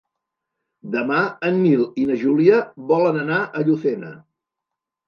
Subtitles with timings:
[0.95, 1.19] Demà
[1.49, 2.59] en Nil i na Júlia
[2.95, 4.13] volen anar a Llucena.